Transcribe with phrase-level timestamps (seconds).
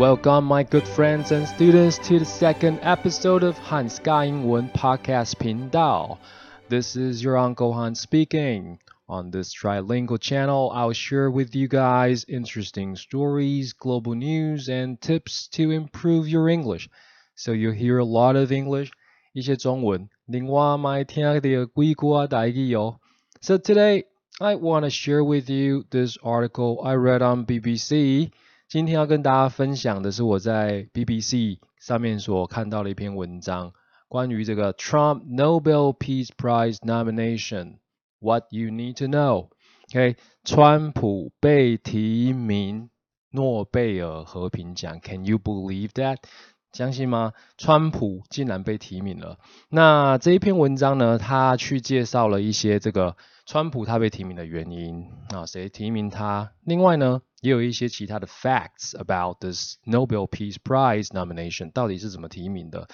[0.00, 6.18] Welcome, my good friends and students, to the second episode of Hans 尬英文 Podcast 频道.
[6.68, 8.78] This is your Uncle Han speaking.
[9.08, 15.48] On this trilingual channel, I'll share with you guys interesting stories, global news, and tips
[15.52, 16.88] to improve your English.
[17.34, 18.90] So you'll hear a lot of English,
[19.32, 22.96] 一些中文，另外买听的几句啊台语哦。
[23.40, 24.06] So today,
[24.38, 28.32] I want to share with you this article I read on BBC.
[28.71, 33.73] 今天要跟大家分享的是我在 BBC 上面所看到的一篇文章，
[34.07, 37.79] 关于这个 Trump Nobel Peace Prize nomination。
[38.21, 39.49] What you need to know。
[39.89, 42.89] OK，川普被提名
[43.31, 46.19] 诺贝尔和平奖，Can you believe that？
[46.71, 47.33] 相信吗？
[47.57, 49.37] 川普竟然被提名了。
[49.67, 56.51] 那这一篇文章呢，他去介绍了一些这个川普他被提名的原因啊，谁提名他？
[56.63, 57.21] 另外呢？
[57.41, 62.87] 也有一些其他的 facts about this Nobel Peace Prize nomination，到底是怎么提名的？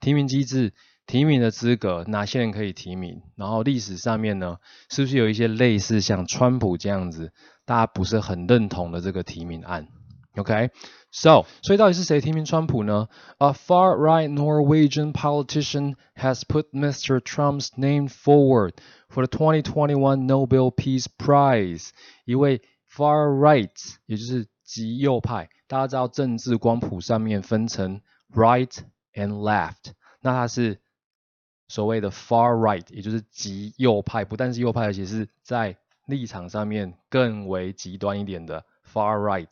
[0.00, 0.74] 提名机制、
[1.06, 3.22] 提名的资格，哪些人可以提名？
[3.36, 4.58] 然后历史上面呢，
[4.90, 7.32] 是不是有一些类似像川普这样子，
[7.64, 9.86] 大家不是很认同的这个提名案
[10.35, 13.07] ？OK，so，所以到底是谁提名川普呢？
[13.39, 17.19] A far-right Norwegian politician has put Mr.
[17.19, 18.73] Trump's name forward
[19.09, 21.89] for the 2021 Nobel Peace Prize。
[22.25, 25.49] 一位 Far right，也就是极右派。
[25.67, 28.01] 大家知道政治光谱上面分成
[28.33, 28.75] right
[29.13, 30.79] and left，那它是
[31.67, 34.23] 所谓的 far right，也就是极右派。
[34.23, 39.51] 不但是右派，而且是在立场上面更为极端一点的 far right。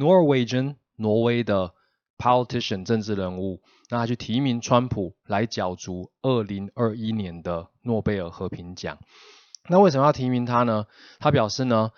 [0.00, 1.74] Norwegian，挪威的
[2.16, 8.98] politician 政治人物，那他去提名川普来角逐二零二一年的诺贝尔和平奖。
[9.68, 10.86] 那为什么要提名他呢？
[11.18, 11.90] 他表示呢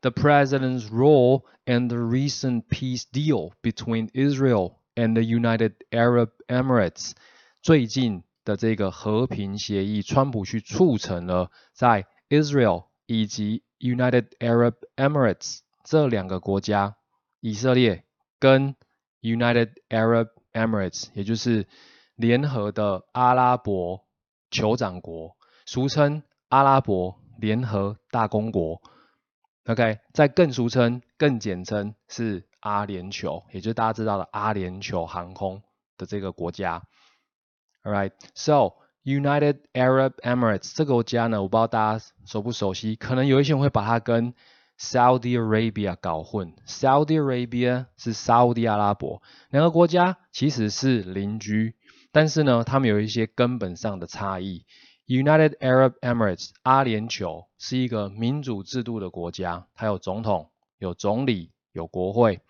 [0.00, 7.12] ？the president's role and the recent peace deal between Israel and the United Arab Emirates。
[7.60, 16.96] 最近的这个和平协议，川普去促成了在 Israel 以及 United Arab Emirates 这两个国家，
[17.40, 18.04] 以色列
[18.38, 18.76] 跟
[19.20, 21.66] United Arab Emirates，也就是
[22.16, 24.04] 联合的阿拉伯
[24.50, 25.36] 酋长国，
[25.66, 28.80] 俗称阿拉伯联合大公国。
[29.66, 35.62] OK，在更俗称、更简称是阿联酋，也就是大家知道的阿联酋航空
[35.96, 36.82] 的这个国家。
[37.82, 38.74] All right，so
[39.04, 44.34] United Arab Emirates 这个国家呢，我不知道大家熟不熟悉，可能有一些人会把它跟
[44.80, 46.54] Saudi Arabia 搞混。
[46.66, 51.76] Saudi Arabia 是沙地阿拉伯，两个国家其实是邻居，
[52.10, 54.64] 但是呢，他们有一些根本上的差异。
[55.06, 62.40] United Arab Emirates 阿联酋是一个民主制度的国家，它有总统、有总理、有国会。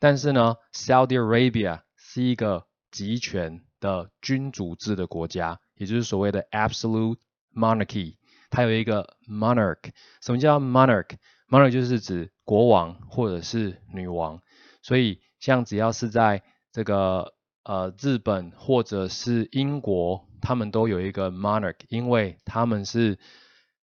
[0.00, 7.18] 但是呢，Saudi Arabia 是一个集权的君主制的国家，也就是所谓的 Absolute
[7.54, 8.16] Monarchy。
[8.50, 9.92] 它有一个 Monarch。
[10.20, 11.10] 什么叫 monarch？
[11.48, 14.40] Monarch 就是指国王或者是女王。
[14.82, 16.42] 所以像只要是在
[16.72, 17.34] 这个
[17.64, 20.24] 呃日本或者是英国。
[20.38, 23.18] 他们都有一个 monarch，因为他们是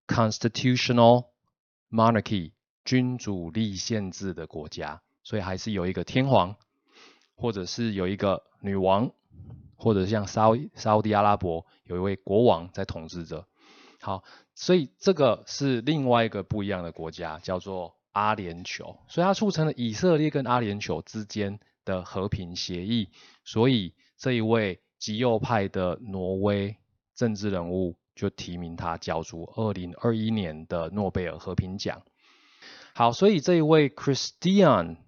[0.06, 1.24] constitutional
[1.90, 2.52] monarchy
[2.84, 6.54] 君主立宪制的国家，所以还是有一个天皇，
[7.34, 9.10] 或者是有一个女王，
[9.74, 13.48] 或者像沙沙地阿拉伯有一位国王在统治着。
[14.00, 14.22] 好，
[14.64, 23.08] 所以这个是另外一个不一样的国家，叫做阿联酋，所以它促成了以色列跟阿联酋之间的和平协议，
[23.44, 24.80] 所以这一位。
[25.02, 26.76] 极右派的挪威
[27.16, 32.02] 政治人物就提名他角逐二零二一年的诺贝尔和平奖。
[32.94, 34.98] 好，所以这一位 Christian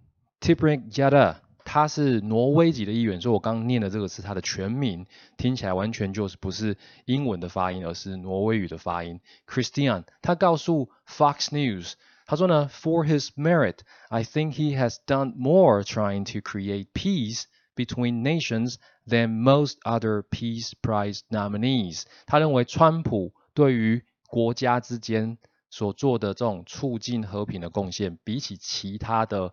[0.40, 1.36] Tybring-Gjedde，
[1.74, 9.18] 他是挪威籍的议员，所以我刚念的这个是他的全名，听起来完全就是不是英文的发音，而是挪威语的发音。
[9.44, 11.94] Christian，他告诉 Fox News，
[12.26, 18.76] 他说呢，For his merit，I think he has done more trying to create peace between nations。
[19.04, 22.04] than most other Peace Prize nominees。
[22.24, 25.38] 他认为川普对于国家之间
[25.70, 29.52] 所做的这种促进和平的贡献，比起其他的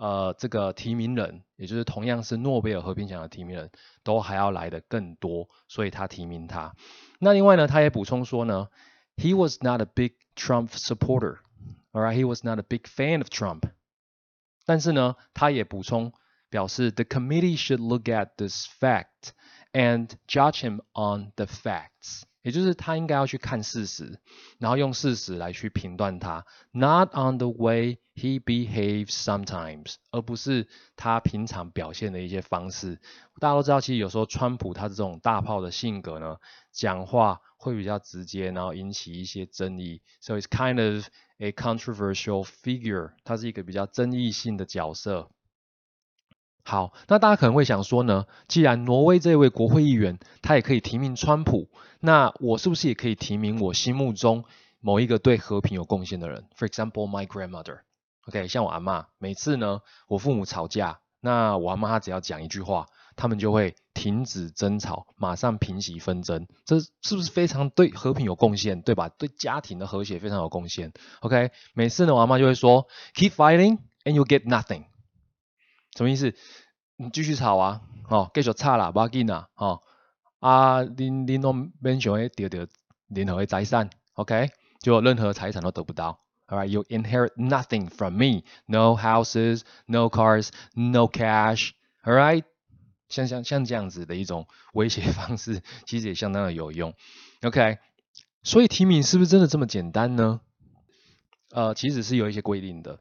[0.00, 3.70] 呃这个提名人，也就是同样是诺贝尔和平奖的提名人，
[4.02, 6.74] 都还要来的更多，所以他提名他。
[7.18, 8.68] 那另外呢，他也补充说呢，
[9.16, 11.38] He was not a big Trump supporter.
[11.92, 13.62] Alright, he was not a big fan of Trump.
[14.66, 16.12] 但是呢，他也补充
[16.50, 19.30] 表示 the committee should look at this fact
[19.72, 22.24] and judge him on the facts。
[22.41, 24.19] 也就是他应该要去看事实，
[24.57, 32.99] 然后用事实来去评断他，not on the way he behaves sometimes，而不是他平常表现的一些方式。
[33.39, 36.37] 大家都知道，其实有时候川普他这种大炮的性格呢，
[36.71, 40.01] 讲话会比较直接，然后引起一些争议。
[40.19, 41.05] So it's kind of
[41.37, 45.29] a controversial figure，他是一个比较争议性的角色。
[46.63, 51.69] 好，那大家可能会想说呢，既然挪威这位国会议员他也可以提名川普，
[51.99, 54.45] 那我是不是也可以提名我心目中
[54.79, 57.79] 某一个对和平有贡献的人？For example, my grandmother.
[58.27, 62.85] OK，像我阿妈，每次呢我父母吵架，那我阿妈她只要讲一句话，
[63.15, 66.47] 他们就会停止争吵，马上平息纷争。
[66.63, 69.09] 这是不是非常对和平有贡献，对吧？
[69.09, 70.93] 对家庭的和谐非常有贡献。
[71.21, 74.85] OK，每次呢我阿妈就会说，Keep fighting and you get nothing.
[75.95, 76.33] 什么意思？
[76.97, 79.81] 你继续吵啊，哦，继续吵啦，不要紧啦，哦，
[80.39, 82.59] 啊，恁恁拢免想要得到
[83.07, 84.51] 任何的财产，OK？
[84.79, 92.43] 就任何财产都得不到，Alright，you inherit nothing from me，no houses，no cars，no cash，Alright？
[93.09, 96.93] 像像像这样子的一种威胁方式，其实也相当的有用
[97.41, 97.79] ，OK？
[98.43, 100.39] 所以提名是不是真的这么简单呢？
[101.51, 102.99] 呃，其实是有一些规定的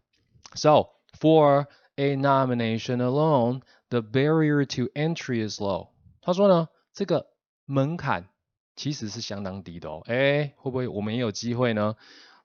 [0.55, 0.89] ，So
[1.19, 1.67] for
[2.00, 5.90] a nomination alone, the barrier to entry is low。
[6.22, 7.28] 他说呢，这个
[7.66, 8.30] 门槛
[8.76, 10.02] 其实是相当低的哦。
[10.06, 11.96] 哎，会不会我们也有机会呢？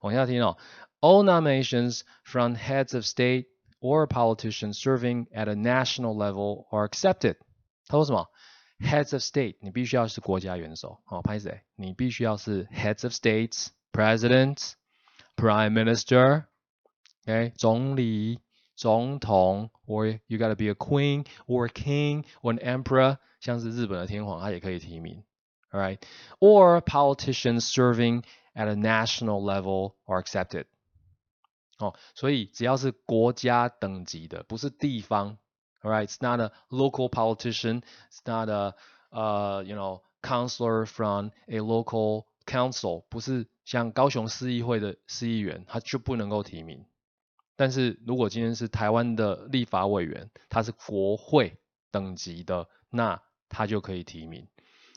[0.01, 0.57] 往下听哦。
[0.99, 3.47] All nominations from heads of state
[3.79, 7.37] or politicians serving at a national level are accepted。
[7.87, 8.27] 他说什么？
[8.79, 11.01] Heads of state，你必须要是国家元首。
[11.05, 11.61] 哦，拍谁？
[11.75, 14.73] 你必须要是 heads of states, presidents,
[15.35, 16.45] prime minister，
[17.25, 18.39] 哎，总理。
[18.75, 25.23] 总统，or you gotta be a queen or a king or an emperor，像是日本的天皇，他也可以提名，
[25.71, 28.23] alright？Or politicians serving
[28.53, 30.65] at a national level are accepted。
[31.77, 35.37] 哦，所以只要是国家等级的，不是地方，
[35.81, 37.83] alright？It's not a local politician.
[38.11, 38.75] It's not a
[39.11, 46.85] uh you know counselor from a local council，不是像高雄市议会的市议员，他就不能够提名。
[47.55, 51.57] 但是如果今天是台湾的立法委员，他是国会
[51.91, 54.47] 等级的，那他就可以提名。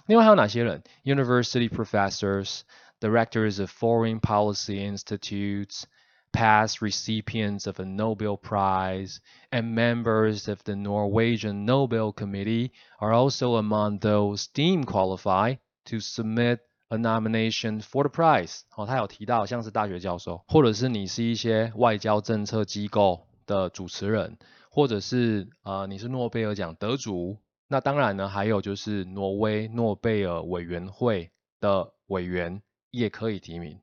[0.06, 0.82] 另外还有哪些人？
[1.02, 2.61] University professors,
[3.00, 5.84] directors of foreign policy institutes,
[6.32, 9.19] past recipients of a Nobel Prize,
[9.50, 16.61] and members of the Norwegian Nobel Committee are also among those deemed qualified to submit
[16.89, 24.38] a nomination for the prize，哦，他有提到像是大学教授，或者是你是一些外交政策机构的主持人，
[24.69, 27.38] 或者是呃你是诺贝尔奖得主，
[27.68, 33.80] 那当然呢还有就是挪威诺贝尔委员会的委员也可以提名。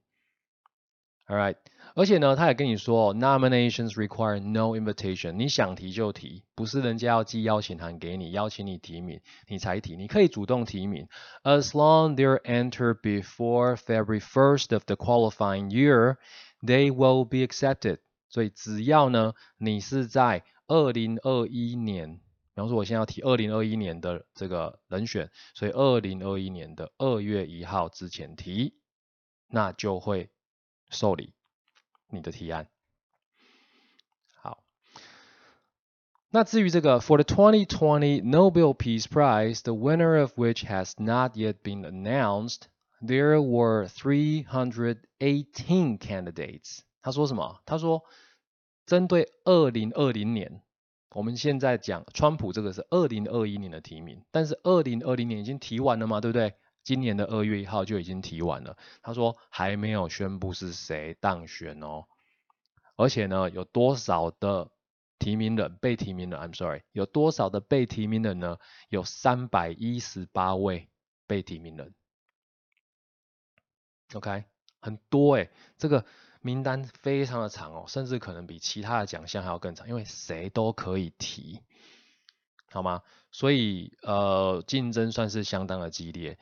[1.29, 1.57] All right，
[1.97, 11.09] 而且呢，他也跟你说，nominations require no invitation，你想提就提，不是人家要寄邀请函给你，邀请你提名，你才提，你可以主动提名。
[11.43, 16.19] As long they're entered before February first of the qualifying year,
[16.63, 18.01] they will be accepted。
[18.29, 28.75] 所以只要呢，你是在二零二一年，比方说我现在要提二零二一年的这个人选，所以二零二一年的二月一号之前提，
[29.49, 30.29] 那就会。
[30.89, 31.35] 受理
[32.09, 32.69] 你的提案。
[34.35, 34.63] 好，
[36.31, 42.69] 那至于这个 for the 2020 Nobel Peace Prize, the winner of which has not yet been announced,
[43.01, 46.81] there were 318 candidates。
[47.03, 47.61] 他说什么？
[47.65, 48.03] 他说，
[48.87, 50.63] 针对二零二零年，
[51.11, 56.55] 我们现在讲川普这个是二零二一年的提名，但是二零二零年已经提完了嘛，对不对？
[56.87, 62.05] 今年的二月一号就已经提完了，他说还没有宣布是谁当选哦，
[62.95, 64.71] 而且呢，有多少的
[65.19, 68.59] 提名人被提名人？I'm sorry，有多少的被提名人呢？
[68.89, 70.89] 有三百一十八位
[71.27, 71.93] 被提名人。
[74.15, 74.45] OK，
[74.81, 76.05] 很多诶，这个
[76.41, 81.63] 名单非常的长哦，甚至可能比其他的奖项还要更长，因为谁都可以提，
[82.71, 83.03] 好吗？
[83.33, 86.39] 所以呃，竞争算是相当的激烈。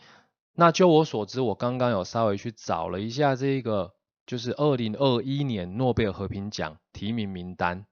[0.54, 3.92] 那就我所知，我刚刚有稍微去找了一下这个，
[4.26, 7.86] 就是二零二一年诺贝尔和平奖提名名单。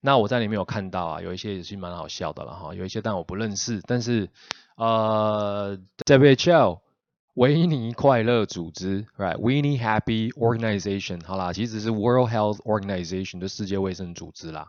[0.00, 3.80] 那我在里面有看到啊，有一些也是蛮好笑的了哈，有一些但我不认识。
[3.86, 4.30] 但是
[4.76, 6.80] 呃，WHO
[7.34, 14.68] 维尼快乐组织，Right，Winnie Happy Organization，好啦，其实是 World Health Organization 的世界卫生组织啦。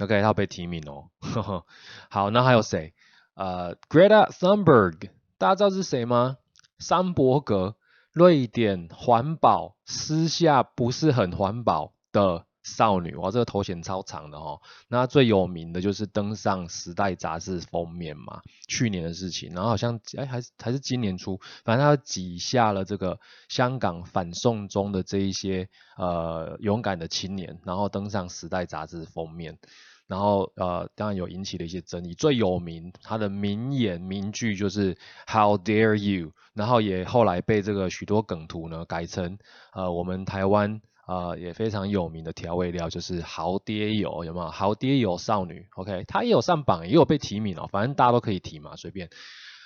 [0.00, 1.08] OK，它被提名哦。
[2.10, 2.94] 好，那还有谁？
[3.34, 6.36] 呃，Greta Thunberg，大家知道是谁吗？
[6.78, 7.76] 桑伯格，
[8.12, 12.46] 瑞典环保私下不是很环保的。
[12.66, 14.62] 少女，哇，这个头衔超长的哦。
[14.88, 19.52] 那最有名的就是登上《时代》杂志封面嘛，去年的事情。
[19.52, 29.58] 然后好像，哎，还是还是今年初，反正他挤下了这个香港反送中的这一些呃勇敢的青年，然后登上《时代》杂志封面。
[30.06, 32.14] 然后呃，当然有引起了一些争议。
[32.14, 34.96] 最有名他的名言名句就是
[35.26, 39.38] “How dare you”，然后也后来被这个许多梗图呢改成
[39.72, 40.80] 呃我们台湾。
[41.06, 44.48] 啊，也非常有名的调味料就是豪爹油，有没有？
[44.48, 49.10] 豪爹油少女，OK，它也有上榜，也有被提名哦，反正大家都可以提嘛，随便。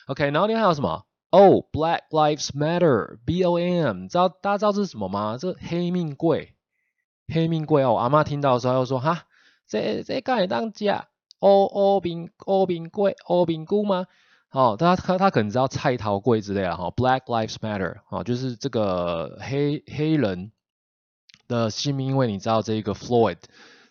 [0.08, 1.04] OK，然后另外还有什么？
[1.30, 5.36] 哦，Black Lives Matter，B O M，知道大家知道这是什么吗？
[5.38, 6.54] 这黑命贵，
[7.32, 7.94] 黑命贵哦。
[7.94, 9.26] 阿妈听到的时候又说哈，
[9.68, 11.08] 这这敢会当家？
[11.38, 14.06] 欧欧饼欧饼贵欧饼菇吗？
[14.50, 16.90] 哦，他他他可能知道菜桃贵之类的哈。
[16.96, 20.50] Black Lives Matter，哦，就是这个黑黑人。
[21.48, 23.38] 的性命，因为你知道这个 Floyd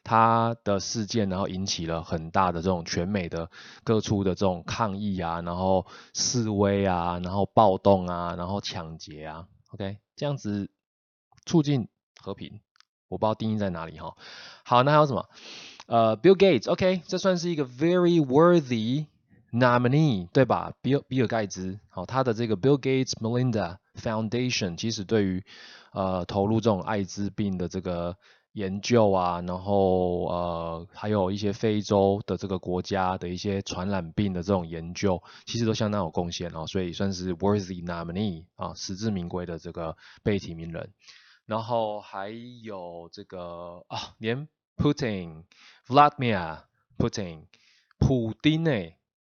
[0.03, 3.49] 他的事件，然后引起了很大的这种全美的
[3.83, 10.69] 各处的这种抗议啊，然后示威啊，然后暴动啊，然后抢劫啊，OK，这样子
[11.47, 11.87] 促进
[12.21, 12.61] 和平，
[13.09, 14.15] 我不知道定义在哪里哈。
[14.63, 15.25] 好，那还有什么？
[15.87, 19.05] 呃，Bill Gates，OK，这算是一个 very worthy
[19.51, 20.73] nominee，对吧？
[20.81, 25.43] 比尔比尔盖茨，好，他的这个 Bill Gates Melinda Foundation，其实对于
[25.93, 28.17] 呃，投入这种艾滋病的这个
[28.51, 40.89] 研究啊，然后呃，还有一些非洲的这个国家的一些传染病的这种研究，其实都相当有贡献哦，所以算是 worthy nominee 啊，实至名归的这个被提名人。
[41.47, 42.29] 然后还
[42.61, 46.59] 有这个啊，连 Putin，Vladimir
[46.97, 47.45] Putin，
[47.97, 48.71] 普丁呢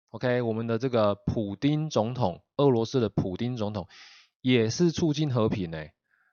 [0.09, 3.87] ？OK，我们的这个普丁总统，俄罗斯的普丁总统
[4.41, 5.85] 也是促进和平呢。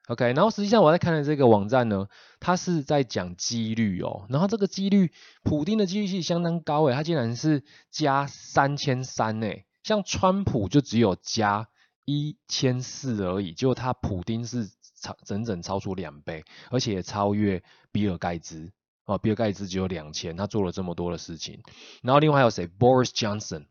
[0.09, 2.09] OK，然后实际上我在看的这个网站呢，
[2.41, 5.13] 它是在讲几率哦，然后这个几率，
[5.45, 11.69] 普丁的几率是相当高诶，它竟然是加三千三诶，像川普就只有加
[12.05, 14.71] 一千四而已，结果他普丁是
[15.03, 18.71] 超整整超出两倍，而且超越比尔盖茨
[19.05, 21.61] 啊，比尔盖茨只有两千，他做了这么多的事情，
[22.03, 23.67] 然后另外还有谁？Boris Johnson。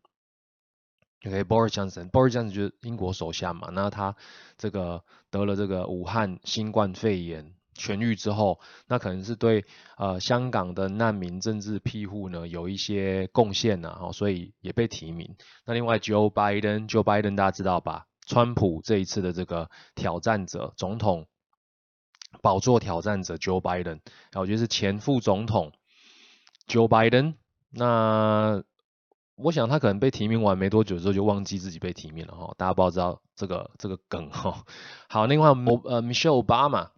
[1.24, 4.16] OK，Boris Johnson，Boris Johnson 就是英国首相嘛，那他
[4.58, 8.58] 这个得了这个武汉新冠肺炎痊愈之后，
[8.88, 9.64] 那可能是对
[9.96, 15.36] 呃香港的难民政治庇护呢有一些贡献呐，哦，所以也被提名。
[15.64, 18.06] 那另外 Joe Biden，Joe Biden 大家知道吧？
[18.32, 21.26] 川普这一次的这个挑战者，总统
[22.40, 25.72] 宝座挑战者 Joe Biden，然后就是前副总统
[26.66, 27.34] Joe Biden，
[27.70, 28.64] 那。
[29.34, 34.64] 我想他可能被提名完没多久之后就忘记自己被提名了哈，大家不知道这个这个梗哈。
[35.08, 36.90] 好，另外呃，Michelle Obama，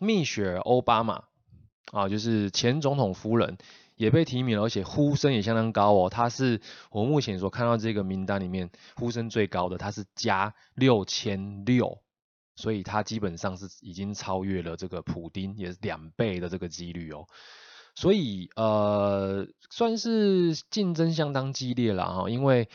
[0.00, 1.24] 蜜雪奥巴马
[1.92, 3.56] 啊，就是前总统夫人
[3.98, 6.08] 也被提名了，而且呼声也相当高哦。
[6.08, 12.00] 他是我目前所看到这个名单里面呼声最高的，他是加六千六，
[12.56, 17.26] 所以他基本上是已经超越了这个普丁，也是两倍的这个几率哦。
[17.94, 22.68] 所以呃，算是竞争相当激烈了哈，因为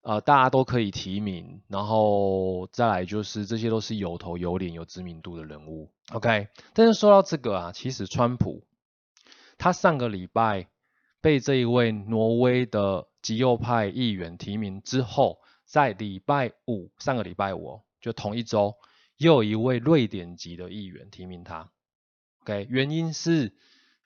[0.00, 6.48] 呃大家都可以提名，然后再来就是这些都是有头有脸、有知名度的人物，OK。
[6.72, 8.62] 但是说到这个啊，其实川普
[9.60, 10.68] 他上个礼拜
[11.20, 18.74] 被这一位挪威的极右派议员提名之后，在礼拜五上个礼拜五就同一周，
[19.18, 21.70] 又有一位瑞典籍的议员提名他
[22.40, 22.66] ，OK。
[22.68, 23.54] 原因是。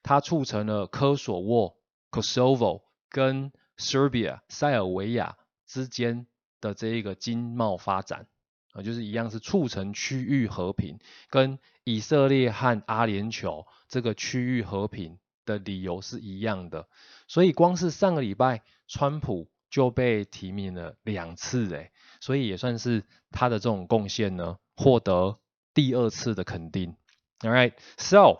[0.06, 1.78] 他促成了科索沃
[2.10, 6.26] （Kosovo） 跟 Serbia（ 塞尔维亚）之间
[6.60, 8.26] 的这一个经贸发展
[8.72, 10.98] 啊，就是一样是促成区域和平，
[11.30, 16.88] 跟以色列和阿联酋这个区域和平的理由是一样的。
[17.28, 25.38] 所以光是上个礼拜，川普就被提名了两次，诶，所以也算是他的这种贡献呢，获得
[25.72, 26.96] 第二次的肯定。
[27.40, 28.38] All right, so.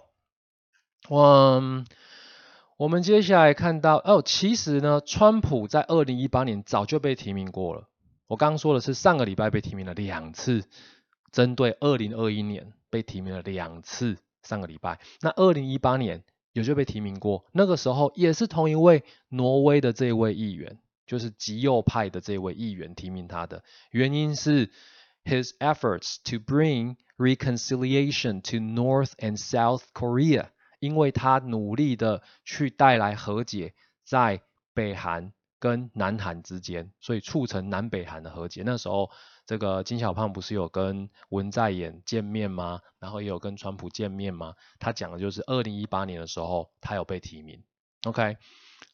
[1.10, 1.86] 嗯，
[2.76, 7.88] 我们接下来看到哦，其实呢，川普在二零一八年早就被提名过了。
[8.26, 10.64] 我刚刚说的是上个礼拜被提名了两次，
[11.30, 14.16] 针对二零二一年被提名了两次。
[14.42, 16.22] 上个礼拜，那二零一八年
[16.54, 24.70] 有就被提名过，那个时候也是同一位挪威的这位议员，就是极右派的这位议员提名他的，原因是
[25.24, 30.46] his efforts to bring reconciliation to North and South Korea。
[30.80, 33.72] 因为他努力的去带来和解，
[34.04, 34.42] 在
[34.74, 38.62] 北韩跟南韩之间，所以促成南北韩的和解。
[38.66, 39.10] 那时候
[39.46, 42.80] 这个金小胖不是有跟文在寅见面吗？
[42.98, 44.54] 然后也有跟川普见面吗？
[44.78, 47.62] 他讲的就是二零一八年的时候，他有被提名。
[48.04, 48.36] OK，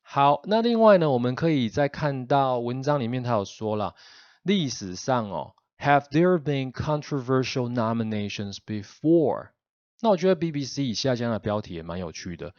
[0.02, 3.94] 好，那另外呢，我们可以再看到文章里面他有说了，
[4.42, 9.50] 历史上哦，Have there been controversial nominations before？
[10.00, 12.54] 那我觉得 BBC 以下这样的标题也蛮有趣的。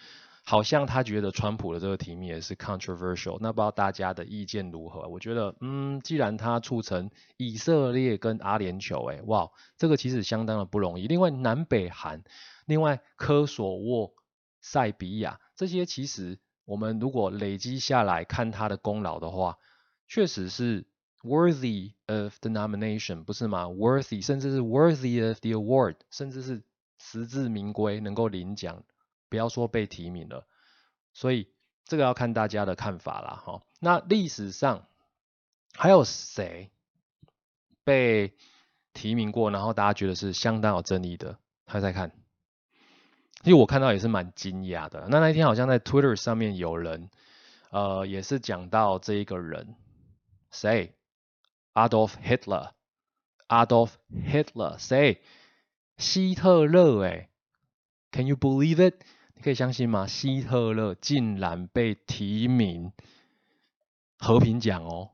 [0.52, 5.08] 好像他觉得川普的这个提名也是 controversial，那不知道大家的意见如何？
[5.08, 11.08] 我觉得，嗯，既然他促成以色列跟阿联酋，哎，哇，这个其实相当的不容易。
[11.08, 12.22] 另外，南北韩，
[12.66, 14.14] 另外科索沃、
[14.60, 19.58] 塞比亚这些，其实我们如果累积下来看他的功劳的话，
[20.10, 20.86] 确实是
[21.24, 26.62] worthy of the nomination，不是吗？worthy，甚至是 worthy of the award，甚至是
[26.98, 28.84] 实至名归，能够领奖。
[29.32, 30.46] 不要说被提名了，
[31.14, 31.48] 所以
[31.86, 33.42] 这个要看大家的看法啦。
[33.46, 34.86] 哈，那历史上
[35.74, 36.70] 还有谁
[37.86, 38.36] 被
[38.92, 39.50] 提名过？
[39.52, 42.12] 然后大家觉得是相当有争议的，猜猜看。
[43.42, 45.08] 其实我看到也是蛮惊讶的。
[45.10, 47.10] 那那一天好像在 Twitter 上面有人，
[47.70, 49.76] 呃，也是讲到这一个人，
[50.52, 50.94] 谁
[51.74, 55.22] ？Adolf Hitler，Adolf Hitler，谁？
[55.98, 57.30] 希特勒，哎
[58.12, 59.02] ，Can you believe it？
[59.42, 60.08] 可以相信吗？
[60.08, 62.92] 希特勒竟然被提名
[64.18, 65.10] 和平奖哦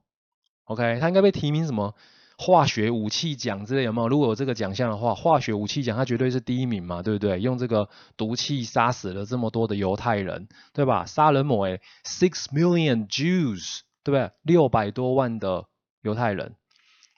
[0.65, 1.95] ，OK，他应该被提名什么
[2.37, 4.09] 化学武器奖之类有没有？
[4.09, 7.39] 如果有这个奖项的话，化学武器奖他绝对是第一名嘛，对不对？
[7.39, 11.05] 用这个毒气杀死了这么多的犹太人，对吧？
[11.05, 14.31] 杀人魔诶 s i x million Jews，对不对？
[14.43, 15.65] 六百多万的
[16.01, 16.55] 犹太人，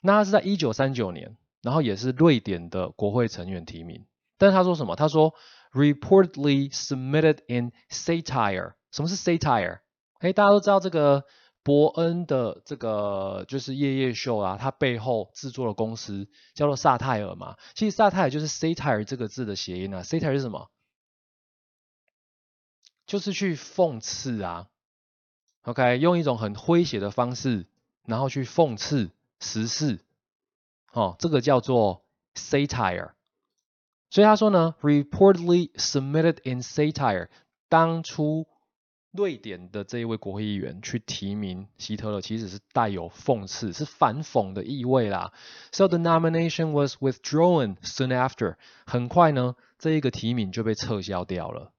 [0.00, 4.04] 那他是在一九三九年，然后也是瑞典的国会成员提名，
[4.38, 4.96] 但是他说什么？
[4.96, 5.34] 他说。
[5.72, 8.74] Reportedly submitted in satire。
[8.90, 9.80] 什么是 satire？
[10.18, 11.24] 嘿，大家都知道这个
[11.62, 17.56] 伯恩的这个就是夜夜秀啊，它背后制作的公司叫做萨泰尔嘛。
[17.74, 20.02] 其实萨泰尔就是 satire 这个字的谐音啊。
[20.02, 20.70] satire 是什么？
[23.06, 24.68] 就是去讽刺啊。
[25.62, 27.66] OK，用一种很诙谐的方式，
[28.06, 30.04] 然后去讽刺时事。
[30.92, 32.04] 哦，这个叫做
[32.34, 33.12] satire。
[34.09, 37.27] 所以他说呢，reportedly submitted in satire。
[37.67, 38.47] 当初
[39.11, 45.33] 瑞典的这一位国会议员去提名希特勒，其实是带有讽刺、是反讽的意味啦。
[45.71, 48.55] So the nomination was withdrawn soon after。
[48.85, 51.71] 很快呢，这一个提名就被撤销掉了。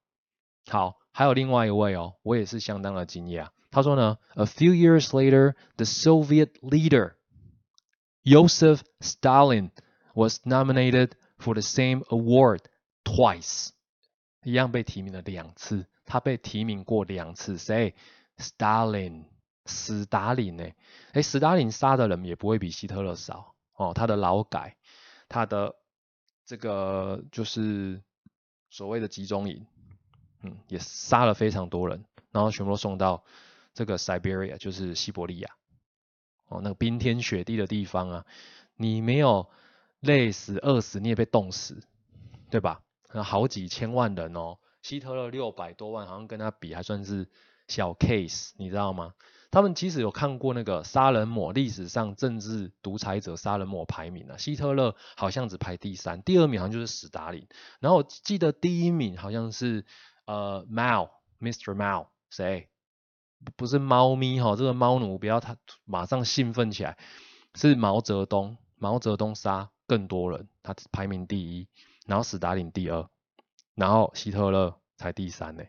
[0.67, 3.49] 好，还有另外一位哦，我也是相当的惊讶。
[3.71, 7.13] 他说呢，A few years later, the Soviet leader
[8.23, 9.71] Joseph Stalin
[10.13, 11.11] was nominated.
[11.42, 12.60] For the same award
[13.02, 13.70] twice，
[14.44, 15.86] 一样被提名了两次。
[16.04, 17.58] 他被提名过两次。
[17.58, 17.96] 谁
[18.36, 19.24] ？Stalin，
[19.66, 20.70] 斯大林呢？
[21.12, 23.92] 哎，斯大林杀的人也不会比希特勒少哦。
[23.92, 24.76] 他的劳改，
[25.28, 25.74] 他的
[26.46, 28.00] 这个就是
[28.70, 29.66] 所谓的集中营，
[30.42, 33.24] 嗯，也杀了非常多人，然后全部都送到
[33.74, 35.50] 这个 Siberia，就是西伯利亚，
[36.46, 38.26] 哦，那个冰天雪地的地方啊，
[38.76, 39.50] 你没有。
[40.02, 41.82] 累死、饿死，你也被冻死，
[42.50, 42.82] 对吧？
[43.14, 47.28] 那好几千万人哦，希特勒六百多万，好像跟他比还算是
[47.68, 49.14] 小 case，你知道吗？
[49.50, 57.46] 他们其实有看过那个杀人魔历史上政治独裁者杀人魔排名啊，希特勒好像只排第三，第二名好像就是史达林，
[57.78, 59.84] 然后我记得第一名好像是
[60.24, 61.74] 呃 Mao，Mr.
[61.76, 62.68] Mao，谁？
[63.56, 66.96] 不是猫咪哈，这个猫奴不要他马上兴奋起来，
[67.54, 69.70] 是毛泽东，毛泽东杀。
[69.92, 71.68] 更多人，他排名第一，
[72.06, 73.06] 然后斯大林第二，
[73.74, 75.64] 然后希特勒才第三呢。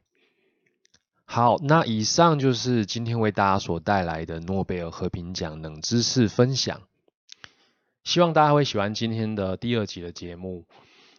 [1.26, 6.84] 好，那以上就是今天为大家所带来的诺贝尔和平奖冷知识分享，
[8.06, 10.66] 希望大家会喜欢今天的第二集的节目。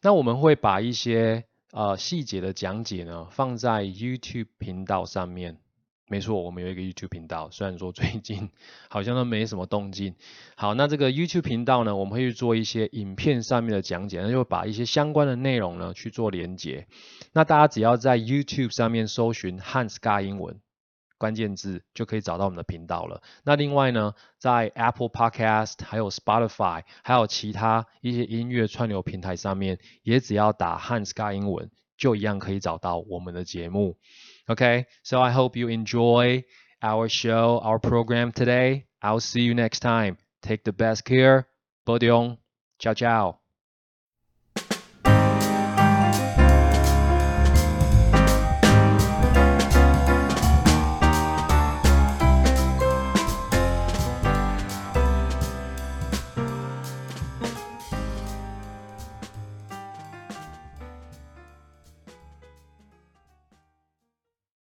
[0.01, 5.59] 那我们会把一些呃细节的讲解呢放在 YouTube 频道上面。
[6.07, 8.51] 没错，我们有一个 YouTube 频道，虽然说最近
[8.91, 10.15] 好像都没什么动静。
[10.55, 16.87] 好，那这个 YouTube 频道呢，我们会去做一些影片上面的讲解，那就把一些相关的内容呢去做连接。
[17.33, 20.61] 那大家只要在 YouTube 上面搜寻汉斯嘎英文
[21.17, 23.23] 关键字，就可以找到我们的频道了。
[23.43, 33.97] 那另外呢，在 Apple Podcast、还有 Spotify、还有其他一些音乐串流平台上面，也只要打汉斯嘎英文，就一样可以找到我们的节目。
[34.49, 36.45] Okay, so I hope you enjoy
[36.83, 38.87] our show, our program today.
[39.03, 40.19] I'll see you next time.
[40.43, 41.49] Take the best care.
[41.87, 42.39] Bodiong.
[42.79, 43.44] Ciao, ciao.